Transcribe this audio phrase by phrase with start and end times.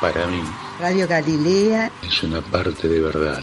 [0.00, 0.42] Para mí,
[0.78, 3.42] Radio Galilea es una parte de verdad,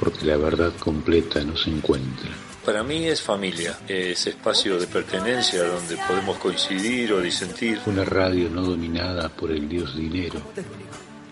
[0.00, 2.30] porque la verdad completa no se encuentra.
[2.64, 7.80] Para mí es familia, es espacio de pertenencia donde podemos coincidir o disentir.
[7.86, 10.40] Una radio no dominada por el dios dinero,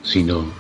[0.02, 0.52] sino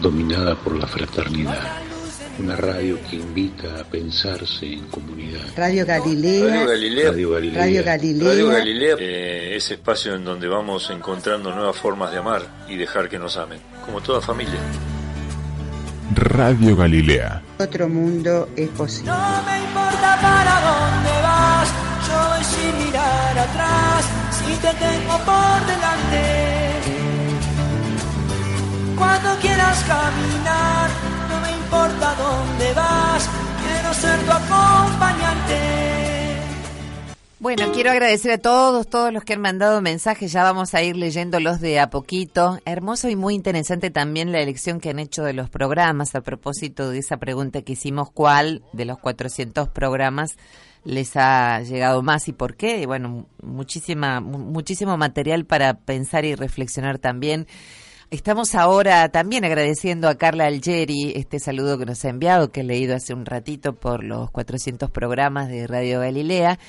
[0.00, 1.93] dominada por la fraternidad.
[2.38, 5.40] Una radio que invita a pensarse en comunidad.
[5.56, 7.62] Radio Galilea Radio Galilea, Radio Galilea.
[7.62, 12.42] Radio Galilea, Radio Galilea eh, es espacio en donde vamos encontrando nuevas formas de amar
[12.68, 14.58] y dejar que nos amen, como toda familia.
[16.14, 17.42] Radio Galilea.
[17.58, 19.12] Otro mundo es posible.
[19.12, 21.68] No me importa para dónde vas,
[22.08, 26.44] yo voy sin mirar atrás, si te tengo por delante.
[28.96, 30.83] Cuando quieras caminar,
[31.92, 33.28] dónde vas,
[33.62, 35.60] quiero ser tu acompañante.
[37.40, 40.32] Bueno, quiero agradecer a todos, todos los que han mandado mensajes.
[40.32, 42.58] Ya vamos a ir leyéndolos de a poquito.
[42.64, 46.88] Hermoso y muy interesante también la elección que han hecho de los programas a propósito
[46.88, 50.36] de esa pregunta que hicimos, ¿cuál de los 400 programas
[50.84, 52.80] les ha llegado más y por qué?
[52.80, 57.46] Y bueno, muchísima, mu- muchísimo material para pensar y reflexionar también.
[58.14, 62.64] Estamos ahora también agradeciendo a Carla Algeri este saludo que nos ha enviado, que he
[62.64, 66.60] leído hace un ratito por los 400 programas de Radio Galilea.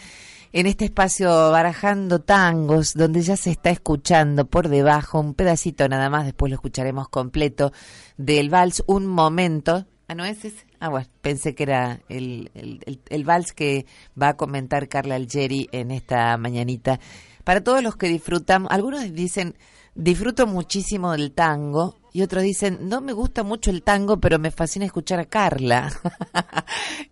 [0.53, 6.09] En este espacio Barajando Tangos, donde ya se está escuchando por debajo un pedacito nada
[6.09, 7.71] más, después lo escucharemos completo,
[8.17, 9.85] del vals Un Momento.
[10.07, 10.65] Ah, ¿no es ese?
[10.79, 13.85] Ah, bueno, pensé que era el, el, el- vals que
[14.19, 16.99] va a comentar Carla Algeri en esta mañanita.
[17.43, 19.55] Para todos los que disfrutan, algunos dicen,
[19.95, 24.49] disfruto muchísimo del tango, y otros dicen, no me gusta mucho el tango, pero me
[24.49, 25.91] fascina escuchar a Carla.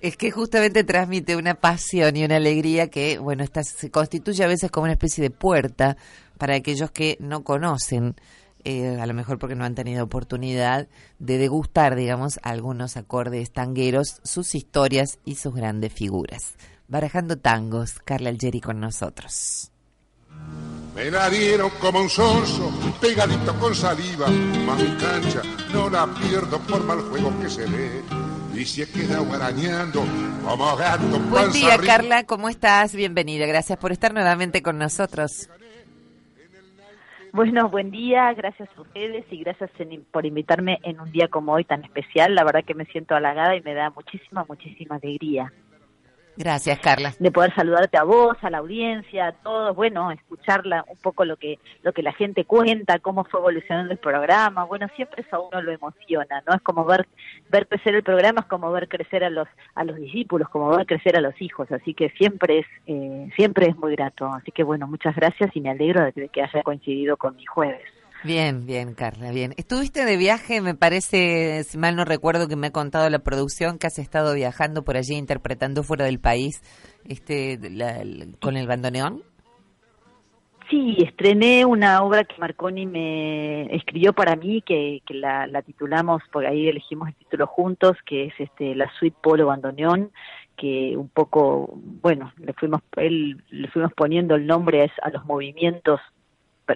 [0.00, 4.48] es que justamente transmite una pasión y una alegría que, bueno, esta se constituye a
[4.48, 5.96] veces como una especie de puerta
[6.36, 8.16] para aquellos que no conocen,
[8.64, 10.88] eh, a lo mejor porque no han tenido oportunidad
[11.20, 16.54] de degustar, digamos, algunos acordes tangueros, sus historias y sus grandes figuras.
[16.88, 19.70] Barajando tangos, Carla Algeri con nosotros.
[20.94, 26.58] Me la dieron como un sonso, pegadito con saliva, más mi cancha no la pierdo
[26.60, 28.00] por mal juego que se ve.
[28.54, 30.04] Y si he quedado arañando
[30.44, 31.92] como gato Buen día, arriba.
[31.94, 32.94] Carla, ¿cómo estás?
[32.94, 35.50] Bienvenida, gracias por estar nuevamente con nosotros.
[37.32, 41.52] Bueno, buen día, gracias a ustedes y gracias en- por invitarme en un día como
[41.54, 42.36] hoy tan especial.
[42.36, 45.52] La verdad que me siento halagada y me da muchísima, muchísima alegría
[46.36, 47.12] Gracias, Carla.
[47.18, 51.36] de poder saludarte a vos, a la audiencia, a todos, bueno, escucharla un poco lo
[51.36, 54.64] que lo que la gente cuenta, cómo fue evolucionando el programa.
[54.64, 56.54] Bueno, siempre eso a uno lo emociona, ¿no?
[56.54, 57.06] Es como ver
[57.50, 60.86] ver crecer el programa, es como ver crecer a los a los discípulos, como ver
[60.86, 64.26] crecer a los hijos, así que siempre es eh, siempre es muy grato.
[64.26, 67.82] Así que bueno, muchas gracias y me alegro de que, haya coincidido con mi jueves.
[68.24, 69.52] Bien, bien, Carla, bien.
[69.58, 73.78] Estuviste de viaje, me parece, si mal no recuerdo que me ha contado la producción,
[73.78, 76.62] que has estado viajando por allí interpretando fuera del país
[77.06, 78.02] este, la-
[78.40, 79.22] con el bandoneón.
[80.70, 86.22] Sí, estrené una obra que Marconi me escribió para mí, que, que la, la titulamos,
[86.32, 90.10] por ahí elegimos el título juntos, que es este la suite Polo Bandoneón,
[90.56, 95.26] que un poco, bueno, le fuimos, él, le fuimos poniendo el nombre a, a los
[95.26, 96.00] movimientos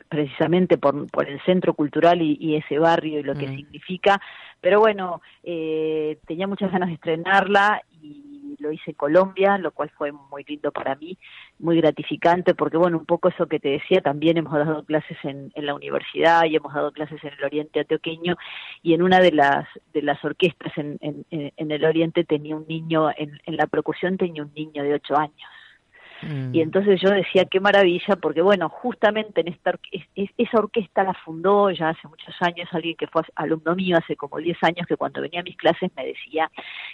[0.09, 3.56] precisamente por, por el centro cultural y, y ese barrio y lo que Mm.
[3.56, 4.21] significa,
[4.60, 9.91] pero bueno, eh, tenía muchas ganas de estrenarla y lo hice en Colombia, lo cual
[9.91, 11.16] fue muy lindo para mí,
[11.59, 15.53] muy gratificante, porque bueno, un poco eso que te decía, también hemos dado clases en,
[15.54, 18.37] en la universidad y hemos dado clases en el Oriente Antioqueño
[18.82, 22.56] y en una de las de las orquestas en, en, en- en el Oriente tenía
[22.56, 25.49] un niño, en, en la percusión tenía un niño de ocho años.
[26.23, 26.55] Mm.
[26.55, 29.79] Y entonces yo decía, qué maravilla, porque bueno, justamente en esta
[30.15, 34.39] esa orquesta la fundó ya hace muchos años alguien que fue alumno mío hace como
[34.39, 36.51] 10 años, que cuando venía a mis clases me decía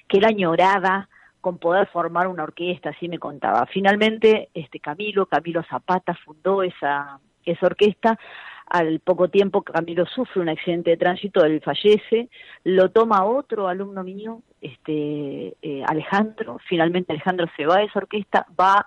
[0.09, 1.09] que él añoraba
[1.41, 3.67] con poder formar una orquesta, así me contaba.
[3.67, 8.19] Finalmente, este Camilo, Camilo Zapata fundó esa, esa orquesta.
[8.67, 12.31] Al poco tiempo Camilo sufre un accidente de tránsito, él fallece,
[12.65, 18.47] lo toma otro alumno mío, este eh, Alejandro, finalmente Alejandro se va de esa orquesta,
[18.59, 18.87] va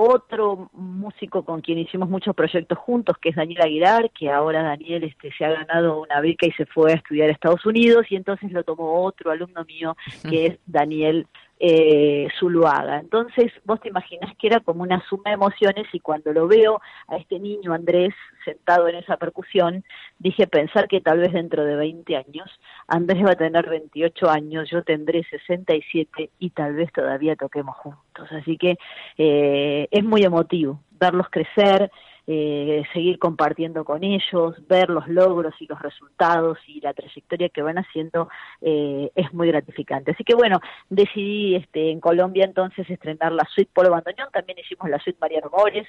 [0.00, 5.04] otro músico con quien hicimos muchos proyectos juntos, que es Daniel Aguilar, que ahora Daniel
[5.04, 8.16] este, se ha ganado una beca y se fue a estudiar a Estados Unidos, y
[8.16, 9.96] entonces lo tomó otro alumno mío,
[10.28, 11.26] que es Daniel
[11.62, 12.98] eh, Zuluaga.
[12.98, 16.80] Entonces, vos te imaginás que era como una suma de emociones, y cuando lo veo
[17.06, 18.14] a este niño Andrés
[18.44, 19.84] sentado en esa percusión,
[20.18, 22.50] dije pensar que tal vez dentro de 20 años,
[22.88, 28.32] Andrés va a tener 28 años, yo tendré 67 y tal vez todavía toquemos juntos.
[28.32, 28.78] Así que
[29.18, 31.90] eh, es muy emotivo verlos crecer,
[32.26, 37.62] eh, seguir compartiendo con ellos, ver los logros y los resultados y la trayectoria que
[37.62, 38.28] van haciendo
[38.60, 40.12] eh, es muy gratificante.
[40.12, 44.88] Así que bueno, decidí este, en Colombia entonces estrenar la suite Polo Bandoneón, también hicimos
[44.88, 45.88] la suite Mariano Mores,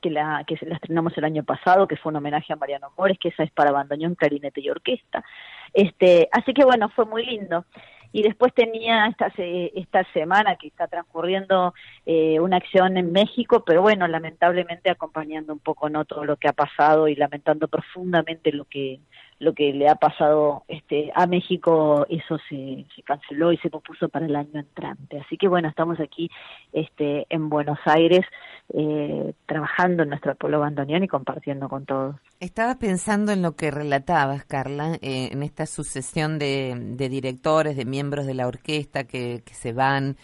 [0.00, 3.18] que la que la estrenamos el año pasado, que fue un homenaje a Mariano Mores,
[3.18, 5.24] que esa es para bandoneón, clarinete y orquesta.
[5.72, 7.64] Este, así que bueno, fue muy lindo
[8.14, 11.74] y después tenía esta, esta semana que está transcurriendo
[12.06, 16.46] eh, una acción en México, pero bueno, lamentablemente acompañando un poco no todo lo que
[16.46, 19.00] ha pasado y lamentando profundamente lo que
[19.38, 24.26] lo que le ha pasado este a México eso se, canceló y se pospuso para
[24.26, 25.20] el año entrante.
[25.20, 26.30] Así que bueno estamos aquí
[26.72, 28.24] este en Buenos Aires
[28.72, 32.16] eh, trabajando en nuestro pueblo bandoneón y compartiendo con todos.
[32.40, 37.84] Estaba pensando en lo que relatabas Carla eh, en esta sucesión de, de, directores de
[37.84, 40.16] miembros de la orquesta que, que se van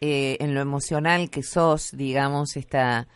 [0.00, 3.06] eh, en lo emocional que sos digamos esta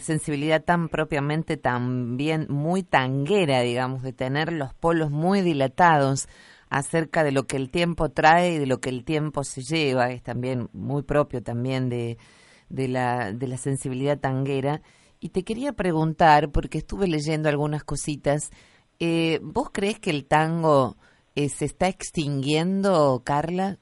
[0.00, 6.28] sensibilidad tan propiamente también muy tanguera, digamos, de tener los polos muy dilatados
[6.68, 10.10] acerca de lo que el tiempo trae y de lo que el tiempo se lleva,
[10.10, 12.18] es también muy propio también de,
[12.68, 14.82] de, la, de la sensibilidad tanguera.
[15.20, 18.50] Y te quería preguntar, porque estuve leyendo algunas cositas,
[18.98, 20.96] eh, ¿vos crees que el tango
[21.34, 23.78] eh, se está extinguiendo, Carla?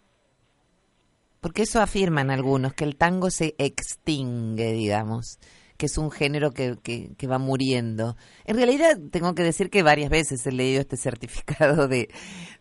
[1.40, 5.38] Porque eso afirman algunos, que el tango se extingue, digamos
[5.84, 8.16] que es un género que, que, va muriendo.
[8.46, 12.08] En realidad, tengo que decir que varias veces he leído este certificado de,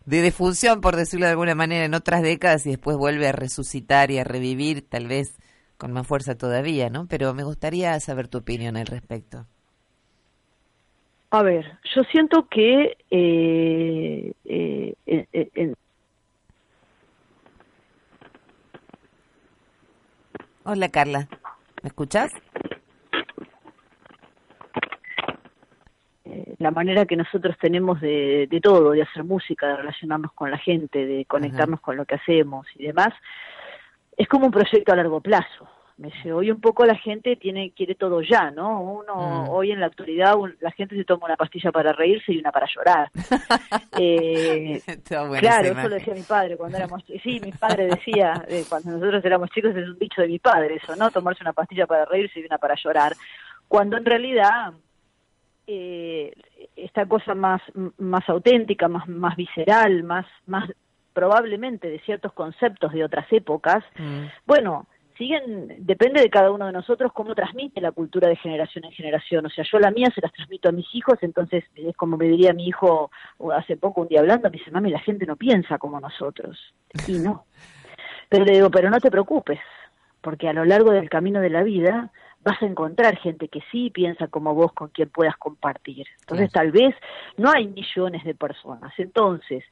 [0.04, 4.10] de defunción, por decirlo de alguna manera, en otras décadas y después vuelve a resucitar
[4.10, 5.38] y a revivir, tal vez
[5.78, 7.06] con más fuerza todavía, ¿no?
[7.06, 9.46] Pero me gustaría saber tu opinión al respecto.
[11.30, 15.74] A ver, yo siento que eh, eh, eh,
[20.64, 21.26] Hola Carla,
[21.82, 22.30] ¿me escuchas?
[26.64, 30.58] La manera que nosotros tenemos de, de, todo, de hacer música, de relacionarnos con la
[30.58, 33.12] gente, de conectarnos con lo que hacemos y demás,
[34.16, 35.68] es como un proyecto a largo plazo.
[35.96, 38.80] Me dice, hoy un poco la gente tiene quiere todo ya, ¿no?
[38.80, 39.48] Uno Mm.
[39.50, 42.66] hoy en la actualidad la gente se toma una pastilla para reírse y una para
[42.66, 43.10] llorar.
[44.00, 44.82] eh,
[45.38, 49.24] claro, eso lo decía mi padre cuando éramos sí, mi padre decía eh, cuando nosotros
[49.24, 51.10] éramos chicos es un dicho de mi padre eso, ¿no?
[51.10, 53.14] Tomarse una pastilla para reírse y una para llorar,
[53.68, 54.72] cuando en realidad
[55.66, 56.32] eh,
[56.76, 57.60] esta cosa más
[57.98, 60.70] más auténtica, más más visceral, más más
[61.12, 64.24] probablemente de ciertos conceptos de otras épocas, Mm.
[64.46, 68.90] bueno, siguen, depende de cada uno de nosotros cómo transmite la cultura de generación en
[68.90, 69.46] generación.
[69.46, 72.26] O sea, yo la mía se las transmito a mis hijos, entonces es como me
[72.26, 73.10] diría mi hijo
[73.54, 76.58] hace poco un día hablando, me dice, mami, la gente no piensa como nosotros.
[77.06, 77.44] Y no.
[78.28, 79.60] Pero le digo, pero no te preocupes,
[80.20, 82.10] porque a lo largo del camino de la vida
[82.44, 86.06] vas a encontrar gente que sí piensa como vos, con quien puedas compartir.
[86.20, 86.94] Entonces, tal vez
[87.36, 88.92] no hay millones de personas.
[88.98, 89.64] Entonces,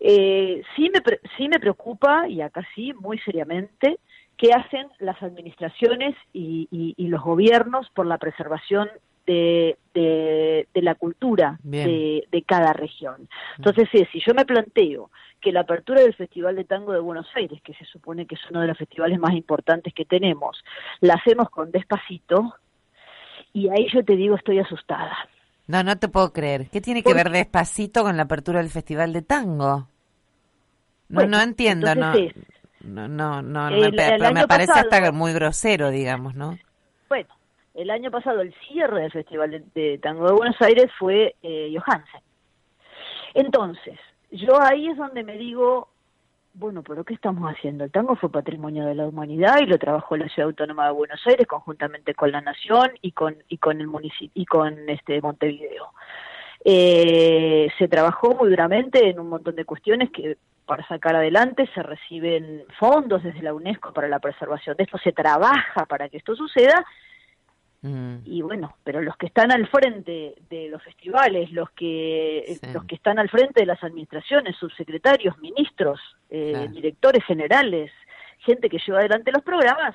[0.00, 1.00] eh, sí, me,
[1.36, 3.98] sí me preocupa, y acá sí, muy seriamente,
[4.36, 8.88] qué hacen las administraciones y, y, y, los gobiernos por la preservación
[9.28, 13.28] de, de, de la cultura de, de, cada región.
[13.58, 17.26] Entonces, sí, si yo me planteo que la apertura del Festival de Tango de Buenos
[17.36, 20.64] Aires, que se supone que es uno de los festivales más importantes que tenemos,
[21.00, 22.54] la hacemos con despacito,
[23.52, 25.14] y ahí yo te digo, estoy asustada.
[25.66, 26.70] No, no te puedo creer.
[26.70, 29.88] ¿Qué tiene que ver despacito con la apertura del Festival de Tango?
[31.10, 32.14] No, bueno, no entiendo, no.
[32.14, 32.32] Es,
[32.80, 36.56] no, no, no, el, me, el me parece pasado, hasta muy grosero, digamos, ¿no?
[37.78, 41.72] El año pasado el cierre del Festival de, de Tango de Buenos Aires fue eh,
[41.72, 42.20] Johansen.
[43.34, 43.96] Entonces,
[44.32, 45.86] yo ahí es donde me digo,
[46.54, 47.84] bueno, pero ¿qué estamos haciendo?
[47.84, 51.24] El tango fue patrimonio de la humanidad y lo trabajó la Ciudad Autónoma de Buenos
[51.24, 55.92] Aires conjuntamente con la Nación y con y con el municipio y con este Montevideo.
[56.64, 61.84] Eh, se trabajó muy duramente en un montón de cuestiones que para sacar adelante se
[61.84, 66.34] reciben fondos desde la UNESCO para la preservación de esto, se trabaja para que esto
[66.34, 66.84] suceda
[67.82, 68.16] Mm.
[68.24, 72.66] Y bueno, pero los que están al frente de los festivales, los que sí.
[72.72, 76.72] los que están al frente de las administraciones, subsecretarios, ministros, eh, claro.
[76.72, 77.92] directores generales,
[78.40, 79.94] gente que lleva adelante los programas,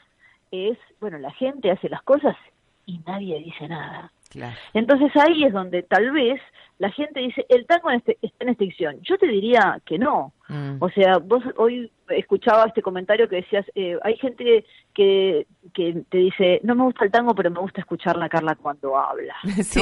[0.51, 2.37] es, bueno, la gente hace las cosas
[2.85, 4.11] y nadie dice nada.
[4.33, 4.55] Claro.
[4.73, 6.41] Entonces ahí es donde tal vez
[6.79, 8.99] la gente dice, el tango este, está en extinción.
[9.03, 10.33] Yo te diría que no.
[10.49, 10.77] Mm.
[10.79, 16.17] O sea, vos hoy escuchaba este comentario que decías, eh, hay gente que, que te
[16.17, 19.35] dice, no me gusta el tango, pero me gusta escucharla Carla cuando habla.
[19.63, 19.81] Sí.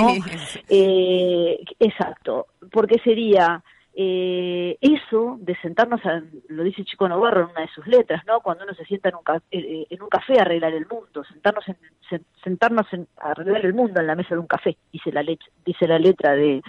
[0.70, 7.62] Eh, exacto, porque sería, eh, eso de sentarnos, a, lo dice Chico Novarro en una
[7.62, 8.39] de sus letras, ¿no?
[8.41, 11.24] Cuando uno se sienta en un, ca- eh, en un café a arreglar el mundo,
[11.25, 11.77] sentarnos en,
[12.10, 15.24] sen- sentarnos en, a arreglar el mundo en la mesa de un café, dice la,
[15.65, 16.62] dice la letra de,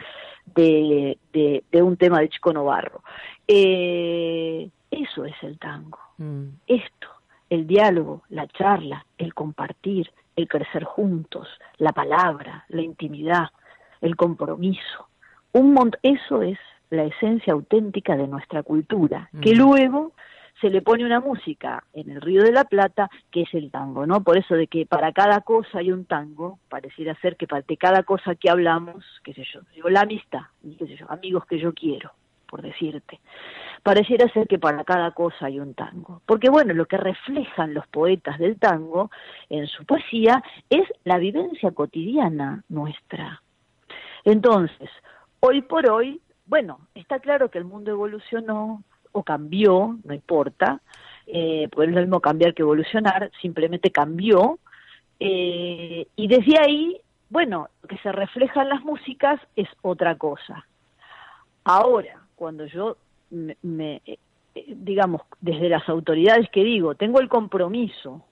[0.55, 3.03] de, de, de un tema de Chico Novarro.
[3.47, 6.49] Eh, eso es el tango Mm.
[6.67, 7.09] esto,
[7.51, 11.49] el diálogo, la charla, el compartir, el crecer juntos,
[11.79, 13.49] la palabra, la intimidad,
[14.01, 15.09] el compromiso.
[15.53, 16.59] Un mont- eso es
[16.93, 19.59] la esencia auténtica de nuestra cultura, que Mm.
[19.59, 20.13] luego
[20.61, 24.07] se le pone una música en el Río de la Plata, que es el tango,
[24.07, 24.23] ¿no?
[24.23, 27.77] Por eso de que para cada cosa hay un tango, pareciera ser que para de
[27.77, 30.43] cada cosa que hablamos, qué sé yo, digo, la amistad,
[30.79, 32.13] qué sé yo, amigos que yo quiero,
[32.47, 33.19] por decirte
[33.83, 36.23] pareciera ser que para cada cosa hay un tango.
[36.27, 39.11] Porque bueno, lo que reflejan los poetas del tango
[39.49, 43.43] en su poesía es la vivencia cotidiana nuestra.
[44.25, 44.89] Entonces,
[45.41, 48.83] hoy por hoy, bueno, está claro que el mundo evolucionó
[49.13, 50.81] o cambió, no importa,
[51.27, 54.59] eh, porque es lo mismo cambiar que evolucionar, simplemente cambió,
[55.21, 60.67] eh, y desde ahí, bueno, lo que se refleja en las músicas es otra cosa.
[61.65, 62.97] Ahora, cuando yo
[63.31, 64.19] me, me, eh,
[64.67, 68.25] digamos, desde las autoridades que digo, tengo el compromiso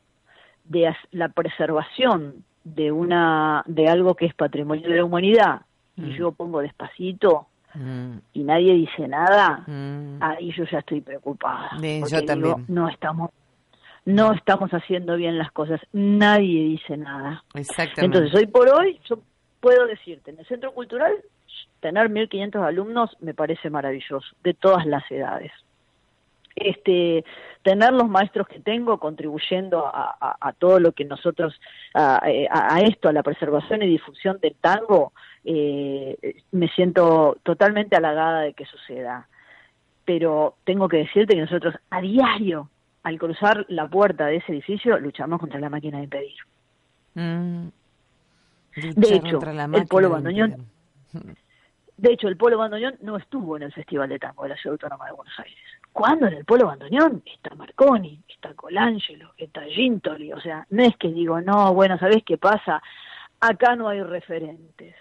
[0.64, 5.62] de la preservación de una de algo que es patrimonio de la humanidad
[5.96, 6.10] y Mm.
[6.12, 8.18] yo pongo despacito Mm.
[8.32, 10.18] y nadie dice nada, Mm.
[10.22, 11.70] ahí yo ya estoy preocupada.
[11.80, 12.64] Bien, porque yo digo, también.
[12.68, 13.30] no estamos
[14.06, 17.44] no estamos haciendo bien las cosas, nadie dice nada.
[17.54, 18.16] Exactamente.
[18.18, 19.20] Entonces, hoy por hoy, yo
[19.60, 21.12] puedo decirte, en el Centro Cultural,
[21.80, 25.52] tener 1.500 alumnos me parece maravilloso, de todas las edades.
[26.56, 27.24] Este,
[27.62, 31.58] tener los maestros que tengo contribuyendo a, a- a todo lo que nosotros,
[31.94, 35.12] a, a- a esto, a la preservación y difusión del tango,
[35.44, 36.16] eh,
[36.52, 39.28] me siento totalmente halagada de que suceda.
[40.04, 42.68] Pero tengo que decirte que nosotros a diario,
[43.02, 46.38] al cruzar la puerta de ese edificio, luchamos contra la máquina de impedir.
[47.14, 47.68] Mm.
[48.74, 50.56] De hecho, el Polo impedir.
[51.96, 54.72] De hecho, el Polo Bandoneón no estuvo en el Festival de Tango de la Ciudad
[54.74, 55.58] Autónoma de Buenos Aires.
[55.92, 57.22] ¿Cuándo en el Polo Bandoneón?
[57.26, 60.32] Está Marconi, está Colangelo, está Gintoli.
[60.32, 62.82] O sea, no es que digo, no, bueno, ¿sabés qué pasa?
[63.40, 64.94] Acá no hay referentes.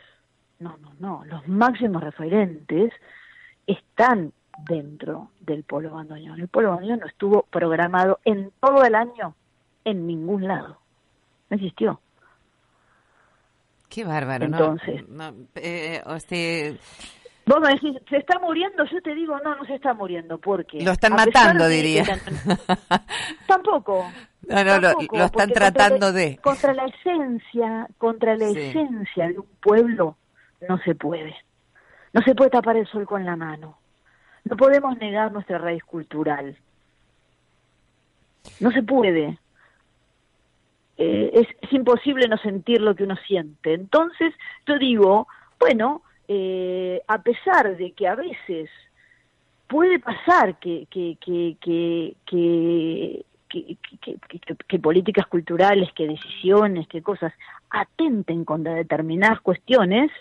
[0.59, 1.25] No, no, no.
[1.25, 2.91] Los máximos referentes
[3.65, 4.33] están
[4.67, 6.39] dentro del Polo Bandoneón.
[6.39, 9.35] El Polo Bandoneón no estuvo programado en todo el año
[9.85, 10.77] en ningún lado.
[11.49, 11.99] No existió.
[13.89, 14.57] Qué bárbaro, ¿no?
[14.57, 15.09] Entonces.
[15.09, 16.73] No, eh, o sea,
[17.49, 18.83] Vos me decís, ¿se está muriendo?
[18.85, 20.37] Yo te digo, no, no se está muriendo.
[20.37, 22.03] porque Lo están matando, diría.
[23.47, 24.11] Tampoco.
[24.47, 26.37] No, no, lo, tampoco, lo están tratando contra, de.
[26.37, 28.59] Contra la esencia, contra la Sí.
[28.59, 30.15] esencia de un pueblo,
[30.67, 31.35] no se puede.
[32.13, 33.77] No se puede tapar el sol con la mano.
[34.43, 36.57] No podemos negar nuestra raíz cultural.
[38.59, 39.37] No se puede.
[40.97, 43.73] Eh, es, imposible no sentir lo que uno siente.
[43.73, 44.33] Entonces,
[44.65, 45.27] yo digo,
[45.59, 48.69] bueno, eh, a pesar de que a veces
[49.67, 53.25] puede pasar que, que- que- que-
[54.67, 57.33] que políticas culturales, que decisiones, que cosas
[57.69, 60.11] atenten contra determinadas cuestiones,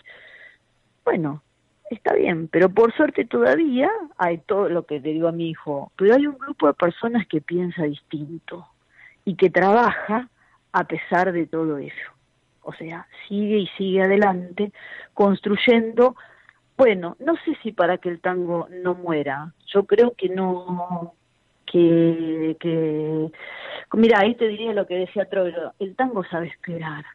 [1.03, 1.41] bueno,
[1.89, 5.91] está bien, pero por suerte todavía hay todo lo que te digo a mi hijo,
[5.95, 8.67] pero hay un grupo de personas que piensa distinto
[9.25, 10.29] y que trabaja
[10.71, 12.11] a pesar de todo eso.
[12.61, 14.71] O sea, sigue y sigue adelante
[15.13, 16.15] construyendo,
[16.77, 21.13] bueno, no sé si para que el tango no muera, yo creo que no,
[21.65, 23.31] que,
[23.93, 27.05] mira, ahí te diría lo que decía Troilo, el tango sabe esperar.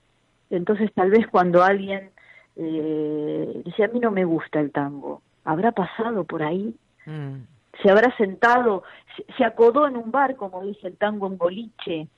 [0.50, 2.10] Entonces tal vez cuando alguien
[2.56, 6.74] eh, dice, a mí no me gusta el tango, ¿habrá pasado por ahí?
[7.06, 7.42] Mm.
[7.82, 8.82] se habrá sentado,
[9.16, 12.08] se, se acodó en un bar, como dice el tango en boliche,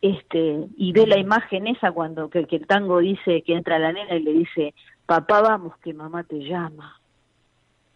[0.00, 3.92] este, y ve la imagen esa cuando que, que el tango dice que entra la
[3.92, 4.74] nena y le dice,
[5.06, 6.98] papá vamos que mamá te llama.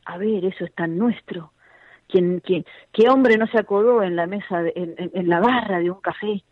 [0.05, 1.51] A ver, eso es tan nuestro.
[2.09, 5.41] ¿Quién, quién, ¿Qué hombre no se acodó en la mesa, de- en, en- en la
[5.41, 6.43] barra de un café,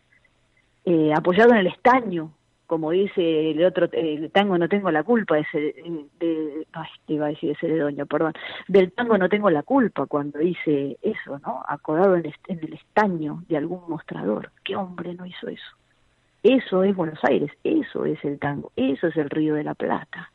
[0.85, 2.33] eh, apoyado en el estaño,
[2.67, 5.75] como dice el otro, el tango no tengo la culpa, ese,
[6.21, 8.33] de, ay, te iba a decir ese de doño, perdón,
[8.69, 11.63] del tango no tengo la culpa cuando dice eso, ¿no?
[11.69, 14.51] Acodado en, en el estaño de algún mostrador.
[14.65, 15.65] ¿Qué hombre no hizo eso?
[16.43, 20.31] Eso es Buenos Aires, eso es el tango, eso es el Río de la Plata.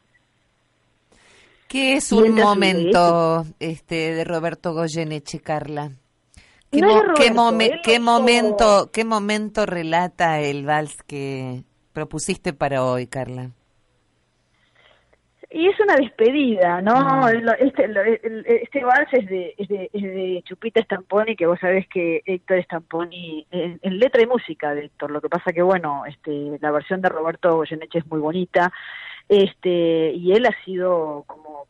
[1.67, 5.89] ¿Qué es un momento este de Roberto Goyeneche, Carla?
[6.69, 13.07] ¿Qué, No mo- qué momen- momento, qué momento relata el vals que propusiste para hoy,
[13.07, 13.51] Carla?
[15.53, 17.27] y es una despedida, ¿no?
[17.27, 17.89] Este,
[18.63, 22.63] este vals es de, es de, es de Chupita Stamponi, que vos sabés que Héctor
[22.63, 26.71] Stamponi, en, en, letra y música de Héctor, lo que pasa que, bueno, este, la
[26.71, 28.71] versión de Roberto Goyeneche es muy bonita,
[29.27, 31.67] este, y él ha sido como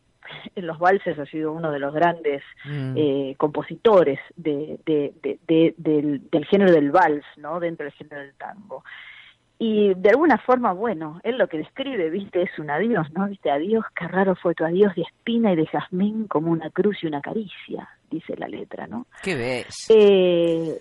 [0.55, 2.93] en los valses ha sido uno de los grandes mm.
[2.95, 7.59] eh, compositores de, de, de, del, del, género del vals, ¿no?
[7.59, 8.83] Dentro del género del tango.
[9.63, 13.27] Y de alguna forma, bueno, él lo que describe, viste, es un adiós, ¿no?
[13.27, 16.97] Viste, adiós, qué raro fue tu adiós de espina y de jazmín como una cruz
[17.03, 19.07] y una caricia dice la letra, ¿no?
[19.23, 19.87] ¿Qué ves?
[19.89, 20.79] Eh,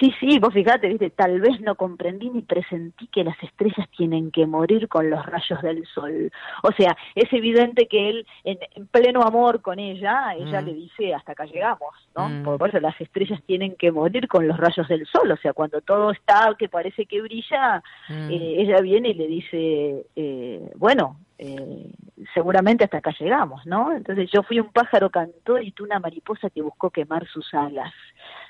[0.00, 4.30] sí, sí, vos fíjate, viste, tal vez no comprendí ni presentí que las estrellas tienen
[4.30, 6.32] que morir con los rayos del sol.
[6.62, 8.58] O sea, es evidente que él, en,
[8.90, 10.64] pleno amor con ella, ella mm.
[10.64, 12.28] le dice, hasta acá llegamos, ¿no?
[12.28, 12.58] Mm.
[12.58, 15.30] Por eso las estrellas tienen que morir con los rayos del sol.
[15.30, 18.30] O sea, cuando todo está que parece que brilla, mm.
[18.30, 21.90] eh, ella viene y le dice, eh, bueno, eh,
[22.34, 23.92] seguramente hasta acá llegamos, ¿no?
[23.92, 27.94] Entonces yo fui un pájaro cantor y tú una mariposa que buscó quemar sus alas.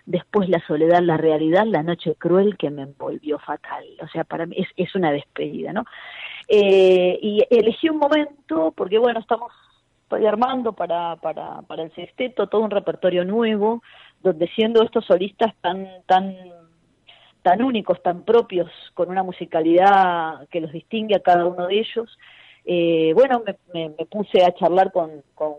[0.06, 3.84] Después la soledad, la realidad, la noche cruel que me envolvió fatal.
[4.02, 5.84] O sea, para mí es, es una despedida, ¿no?
[6.48, 9.52] Eh, y elegí un momento, porque bueno, estamos
[10.10, 13.84] armando para, para, para el sexteto todo un repertorio nuevo,
[14.20, 16.34] donde siendo estos solistas tan, tan
[17.42, 22.18] tan únicos, tan propios, con una musicalidad que los distingue a cada uno de ellos,
[22.64, 25.54] eh, bueno, me, me, puse a charlar con, con,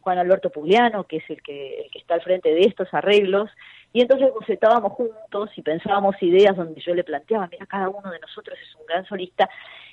[0.00, 3.50] Juan Alberto Pugliano, que es el que, el que está al frente de estos arreglos,
[3.92, 8.20] y entonces estábamos juntos y pensábamos ideas donde yo le planteaba, mira, cada uno de
[8.20, 9.50] nosotros es un gran solista,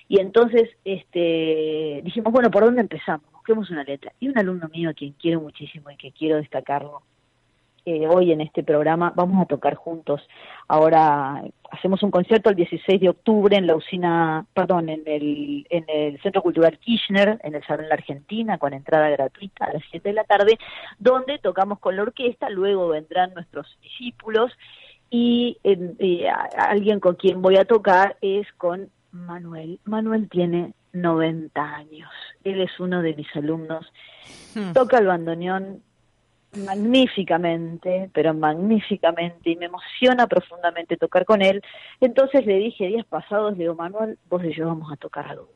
[0.07, 3.31] y entonces este, dijimos, bueno, ¿por dónde empezamos?
[3.31, 4.13] Busquemos una letra.
[4.19, 7.01] Y un alumno mío a quien quiero muchísimo y que quiero destacarlo,
[7.85, 10.21] eh, hoy en este programa vamos a tocar juntos.
[10.67, 15.85] Ahora hacemos un concierto el 16 de octubre en la usina, perdón, en el, en
[15.87, 19.83] el Centro Cultural Kirchner, en el Salón de la Argentina, con entrada gratuita a las
[19.91, 20.57] 7 de la tarde,
[20.99, 24.51] donde tocamos con la orquesta, luego vendrán nuestros discípulos
[25.09, 29.79] y eh, alguien con quien voy a tocar es con Manuel.
[29.85, 32.09] Manuel tiene 90 años.
[32.43, 33.91] Él es uno de mis alumnos.
[34.55, 34.73] Hmm.
[34.73, 35.83] Toca el bandoneón
[36.57, 41.61] magníficamente, pero magníficamente, y me emociona profundamente tocar con él.
[41.99, 45.49] Entonces le dije días pasados, le digo, Manuel, vos y yo vamos a tocar algo.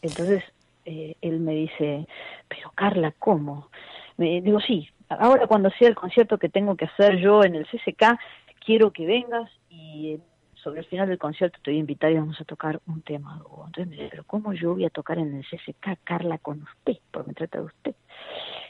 [0.00, 0.42] Entonces
[0.84, 2.06] eh, él me dice,
[2.48, 3.68] pero Carla, ¿cómo?
[4.16, 7.66] Me digo, sí, ahora cuando sea el concierto que tengo que hacer yo en el
[7.66, 8.18] CCK,
[8.64, 10.18] quiero que vengas y
[10.62, 13.40] sobre el final del concierto te voy a y vamos a tocar un tema.
[13.66, 16.98] Entonces me dice, pero ¿cómo yo voy a tocar en el CCK, Carla, con usted?
[17.10, 17.94] Porque me trata de usted.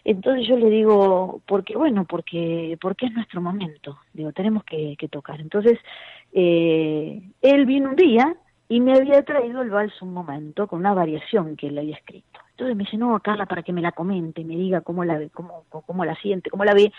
[0.05, 5.40] Entonces yo le digo, porque bueno, porque porque es nuestro momento, digo, tenemos que, tocar.
[5.40, 5.78] Entonces
[6.33, 8.37] eh, él vino un día
[8.68, 12.40] y me había traído el vals un momento con una variación que él había escrito.
[12.50, 15.64] Entonces me dice, no, Carla, para que me la comente, me diga cómo la, cómo,
[15.68, 16.92] cómo la siente, cómo la ve.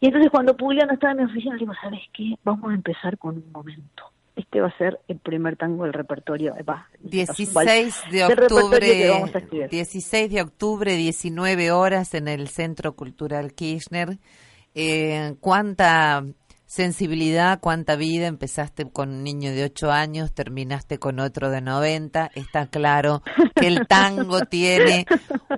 [0.00, 2.36] Y entonces cuando Pugliano estaba en mi oficina, le digo, ¿sabes qué?
[2.42, 6.54] Vamos a empezar con un momento este va a ser el primer tango del repertorio.
[6.68, 14.18] Va, 16 de octubre, 16 de octubre, 19 horas en el Centro Cultural Kirchner.
[14.74, 16.24] Eh, ¿Cuánta
[16.66, 18.28] sensibilidad, cuánta vida?
[18.28, 22.30] Empezaste con un niño de 8 años, terminaste con otro de 90.
[22.34, 23.22] Está claro
[23.56, 25.06] que el tango tiene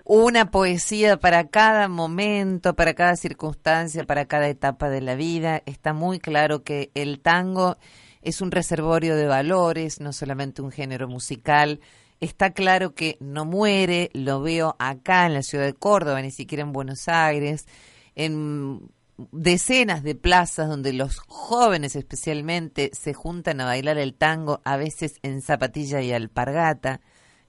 [0.04, 5.62] una poesía para cada momento, para cada circunstancia, para cada etapa de la vida.
[5.66, 7.76] Está muy claro que el tango
[8.22, 11.80] es un reservorio de valores, no solamente un género musical.
[12.20, 16.62] Está claro que no muere, lo veo acá en la ciudad de Córdoba, ni siquiera
[16.62, 17.66] en Buenos Aires,
[18.14, 18.90] en
[19.32, 25.14] decenas de plazas donde los jóvenes especialmente se juntan a bailar el tango, a veces
[25.22, 27.00] en zapatilla y alpargata.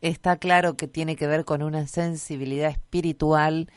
[0.01, 3.71] Está claro que tiene que ver con una sensibilidad espiritual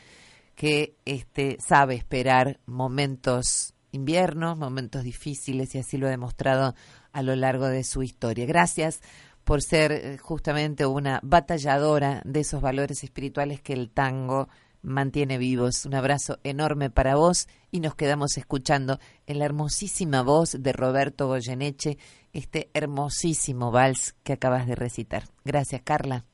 [0.55, 6.75] que este, sabe esperar momentos inviernos, momentos difíciles y así lo ha demostrado
[7.11, 8.45] a lo largo de su historia.
[8.45, 9.01] Gracias
[9.43, 14.49] por ser eh, justamente una batalladora de esos valores espirituales que el tango
[14.81, 15.85] mantiene vivos.
[15.85, 21.27] Un abrazo enorme para vos y nos quedamos escuchando en la hermosísima voz de Roberto
[21.27, 21.97] Goyeneche
[22.33, 25.23] este hermosísimo vals que acabas de recitar.
[25.43, 26.25] Gracias, Carla.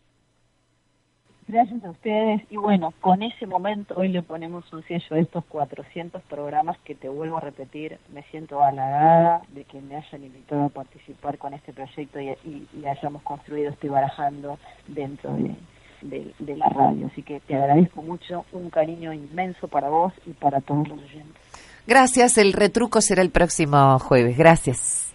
[1.48, 2.42] Gracias a ustedes.
[2.50, 6.96] Y bueno, con ese momento hoy le ponemos un sello a estos 400 programas que
[6.96, 7.98] te vuelvo a repetir.
[8.14, 13.22] Me siento halagada de que me hayan invitado a participar con este proyecto y, hayamos
[13.24, 17.08] construido, estoy barajando dentro de, de, la radio.
[17.08, 21.42] Así que te agradezco mucho, un cariño inmenso para vos y para todos los oyentes.
[21.86, 24.38] Gracias, el retruco será el próximo jueves.
[24.38, 25.14] Gracias.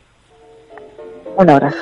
[1.36, 1.78] Un abrazo.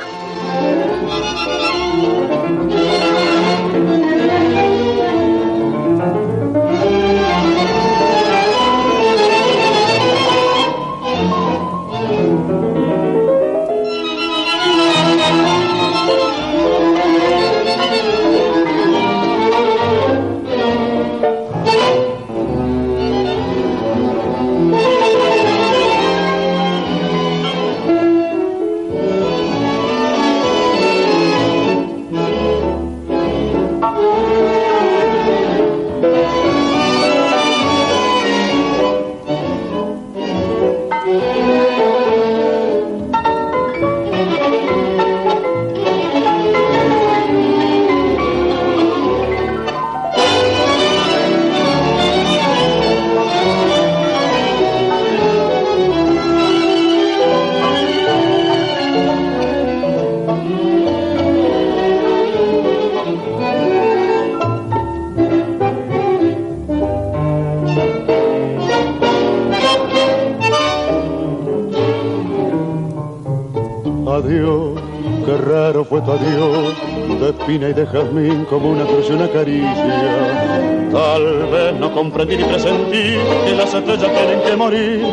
[77.76, 80.88] De jazmín como una cruz y una caricia.
[80.90, 85.04] Tal vez no comprendí ni presentí que las estrellas tienen que morir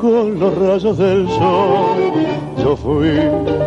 [0.00, 2.12] con los rayos del sol.
[2.62, 3.18] Yo fui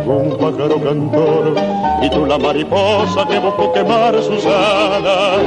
[0.06, 1.54] un pájaro cantor
[2.02, 5.38] y tú la mariposa que buscó quemar sus alas.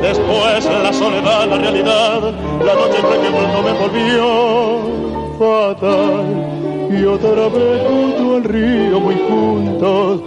[0.00, 2.32] Después la soledad, la realidad,
[2.64, 5.04] la noche en que pronto me volvió
[5.38, 6.54] fatal
[6.90, 10.20] y otra vez junto al río muy juntos,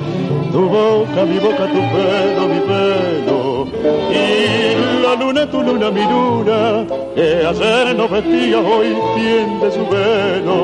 [0.57, 3.67] tu boca, mi boca, tu pelo, mi pelo,
[4.09, 10.57] y la luna, tu luna, mi luna, que ayer nos vestía, hoy tiende su velo.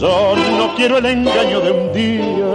[0.00, 2.52] Yo no quiero el engaño de un día,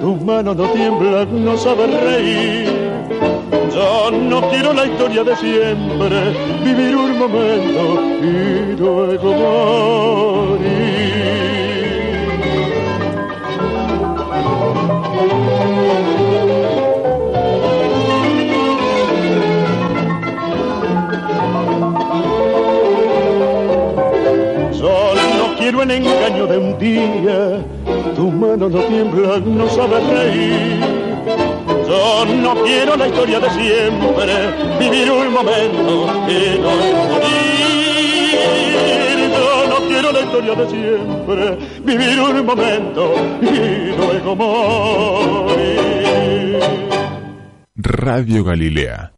[0.00, 2.68] tus manos no tiemblan, no sabes reír.
[3.74, 6.18] Yo no quiero la historia de siempre,
[6.64, 7.82] vivir un momento
[8.22, 11.17] y luego morir.
[25.68, 27.62] Quiero el engaño de un día,
[28.16, 30.80] tus manos no tiemblan, no sabes reír.
[31.86, 34.32] Yo no quiero la historia de siempre,
[34.80, 36.70] vivir un momento y no
[37.10, 37.58] morir.
[39.30, 45.78] Yo no quiero la historia de siempre, vivir un momento y luego morir.
[47.76, 49.12] Radio Galilea